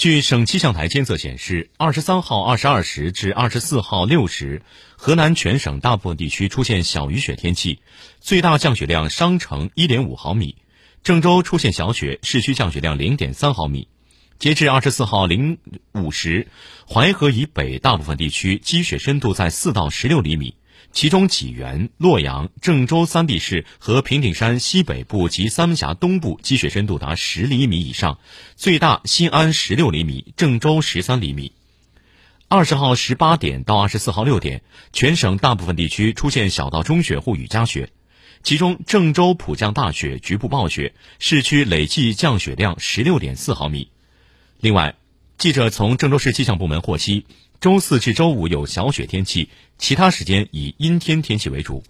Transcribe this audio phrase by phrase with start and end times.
[0.00, 4.62] 据省气象台监测显示，二十三号二十二时至二十四号六时，
[4.96, 7.80] 河南全省大部分地区出现小雨雪天气，
[8.18, 10.56] 最大降雪量商城一点五毫米，
[11.02, 13.88] 郑州出现小雪，市区降雪量零点三毫米。
[14.38, 15.58] 截至二十四号零
[15.92, 16.48] 五时，
[16.88, 20.54] 淮河以北大部分地区积雪深度在四到十六厘米。
[20.92, 28.18] 其中，济源、洛阳、郑州三地市和平顶山西北部及三门峡东部积雪深度达十厘米以上，
[28.56, 31.52] 最大新安十六厘米，郑州十三厘米。
[32.48, 34.62] 二十号十八点到二十四号六点，
[34.92, 37.92] 全省大部分地区出现小到中雪或雨夹雪，
[38.42, 43.90] 其中郑州普降大雪，局部暴雪，市区累计降雪量十六点四毫米。
[44.58, 44.96] 另外，
[45.40, 47.24] 记者从郑州市气象部门获悉。
[47.62, 49.48] 周四至周五有小雪天气，
[49.78, 51.82] 其他时间以阴天天气为主。